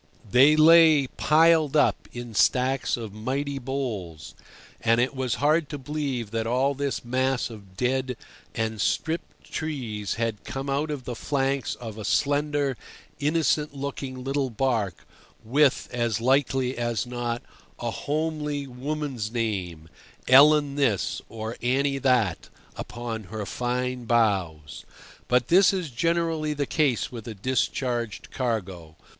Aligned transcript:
They 0.27 0.55
lay 0.55 1.05
piled 1.05 1.77
up 1.77 2.07
in 2.11 2.33
stacks 2.33 2.97
of 2.97 3.13
mighty 3.13 3.59
boles, 3.59 4.33
and 4.81 4.99
it 4.99 5.13
was 5.15 5.35
hard 5.35 5.69
to 5.69 5.77
believe 5.77 6.31
that 6.31 6.47
all 6.47 6.73
this 6.73 7.05
mass 7.05 7.51
of 7.51 7.77
dead 7.77 8.17
and 8.55 8.81
stripped 8.81 9.51
trees 9.53 10.15
had 10.15 10.43
come 10.43 10.71
out 10.71 10.89
of 10.89 11.03
the 11.05 11.13
flanks 11.13 11.75
of 11.75 11.99
a 11.99 12.03
slender, 12.03 12.77
innocent 13.19 13.75
looking 13.75 14.23
little 14.23 14.49
barque 14.49 15.05
with, 15.43 15.87
as 15.91 16.19
likely 16.19 16.75
as 16.79 17.05
not, 17.05 17.43
a 17.77 17.91
homely 17.91 18.65
woman's 18.65 19.31
name—Ellen 19.31 20.73
this 20.77 21.21
or 21.29 21.57
Annie 21.61 21.99
that—upon 21.99 23.25
her 23.25 23.45
fine 23.45 24.05
bows. 24.05 24.83
But 25.27 25.49
this 25.49 25.71
is 25.71 25.91
generally 25.91 26.55
the 26.55 26.65
case 26.65 27.11
with 27.11 27.27
a 27.27 27.35
discharged 27.35 28.31
cargo. 28.31 28.95